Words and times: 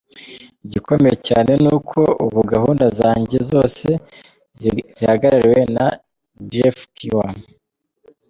Igikomeye 0.65 1.15
cyane 1.27 1.51
ni 1.63 1.69
uko 1.77 1.99
ubu 2.25 2.39
gahunda 2.53 2.85
zanjye 2.99 3.37
zose 3.51 3.87
zihagarariwe 4.99 5.61
na 5.75 5.87
Jeff 6.51 6.77
Kiwa. 6.95 7.27